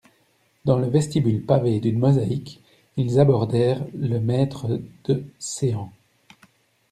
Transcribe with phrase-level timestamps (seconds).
[0.65, 2.63] Dans le vestibule pavé d'une mosaïque,
[2.97, 4.67] ils abordèrent le maître
[5.03, 5.91] de céans.